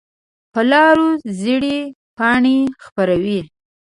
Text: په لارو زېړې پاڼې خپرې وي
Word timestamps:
په 0.53 0.61
لارو 0.71 1.09
زېړې 1.39 1.77
پاڼې 2.17 2.57
خپرې 2.85 3.17
وي 3.23 3.41